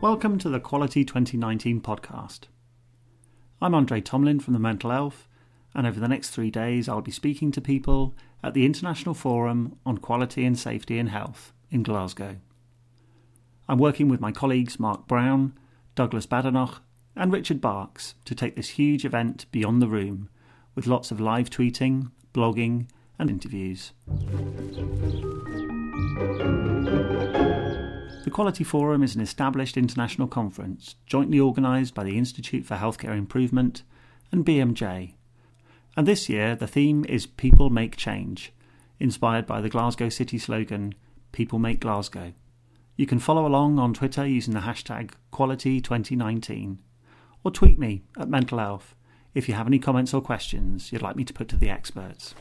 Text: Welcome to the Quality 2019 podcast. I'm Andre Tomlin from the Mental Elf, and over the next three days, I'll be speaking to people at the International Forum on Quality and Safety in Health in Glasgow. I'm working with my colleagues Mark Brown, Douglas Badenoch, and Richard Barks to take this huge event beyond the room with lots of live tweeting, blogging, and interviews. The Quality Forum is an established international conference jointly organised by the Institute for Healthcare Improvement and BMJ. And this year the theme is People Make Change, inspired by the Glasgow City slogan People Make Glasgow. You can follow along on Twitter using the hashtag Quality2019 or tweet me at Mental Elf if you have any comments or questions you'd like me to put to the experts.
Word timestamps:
Welcome 0.00 0.38
to 0.38 0.48
the 0.48 0.60
Quality 0.60 1.04
2019 1.04 1.82
podcast. 1.82 2.44
I'm 3.60 3.74
Andre 3.74 4.00
Tomlin 4.00 4.40
from 4.40 4.54
the 4.54 4.58
Mental 4.58 4.90
Elf, 4.90 5.28
and 5.74 5.86
over 5.86 6.00
the 6.00 6.08
next 6.08 6.30
three 6.30 6.50
days, 6.50 6.88
I'll 6.88 7.02
be 7.02 7.10
speaking 7.10 7.52
to 7.52 7.60
people 7.60 8.14
at 8.42 8.54
the 8.54 8.64
International 8.64 9.14
Forum 9.14 9.76
on 9.84 9.98
Quality 9.98 10.46
and 10.46 10.58
Safety 10.58 10.98
in 10.98 11.08
Health 11.08 11.52
in 11.70 11.82
Glasgow. 11.82 12.36
I'm 13.68 13.76
working 13.76 14.08
with 14.08 14.22
my 14.22 14.32
colleagues 14.32 14.80
Mark 14.80 15.06
Brown, 15.06 15.52
Douglas 15.94 16.24
Badenoch, 16.24 16.80
and 17.14 17.30
Richard 17.30 17.60
Barks 17.60 18.14
to 18.24 18.34
take 18.34 18.56
this 18.56 18.70
huge 18.70 19.04
event 19.04 19.44
beyond 19.52 19.82
the 19.82 19.86
room 19.86 20.30
with 20.74 20.86
lots 20.86 21.10
of 21.10 21.20
live 21.20 21.50
tweeting, 21.50 22.10
blogging, 22.32 22.86
and 23.18 23.28
interviews. 23.28 23.92
The 28.30 28.34
Quality 28.36 28.62
Forum 28.62 29.02
is 29.02 29.16
an 29.16 29.20
established 29.20 29.76
international 29.76 30.28
conference 30.28 30.94
jointly 31.04 31.40
organised 31.40 31.96
by 31.96 32.04
the 32.04 32.16
Institute 32.16 32.64
for 32.64 32.76
Healthcare 32.76 33.18
Improvement 33.18 33.82
and 34.30 34.46
BMJ. 34.46 35.14
And 35.96 36.06
this 36.06 36.28
year 36.28 36.54
the 36.54 36.68
theme 36.68 37.04
is 37.08 37.26
People 37.26 37.70
Make 37.70 37.96
Change, 37.96 38.52
inspired 39.00 39.46
by 39.46 39.60
the 39.60 39.68
Glasgow 39.68 40.08
City 40.10 40.38
slogan 40.38 40.94
People 41.32 41.58
Make 41.58 41.80
Glasgow. 41.80 42.32
You 42.94 43.04
can 43.04 43.18
follow 43.18 43.44
along 43.44 43.80
on 43.80 43.94
Twitter 43.94 44.24
using 44.24 44.54
the 44.54 44.60
hashtag 44.60 45.10
Quality2019 45.32 46.76
or 47.42 47.50
tweet 47.50 47.80
me 47.80 48.04
at 48.16 48.28
Mental 48.28 48.60
Elf 48.60 48.94
if 49.34 49.48
you 49.48 49.54
have 49.54 49.66
any 49.66 49.80
comments 49.80 50.14
or 50.14 50.22
questions 50.22 50.92
you'd 50.92 51.02
like 51.02 51.16
me 51.16 51.24
to 51.24 51.32
put 51.32 51.48
to 51.48 51.56
the 51.56 51.68
experts. 51.68 52.36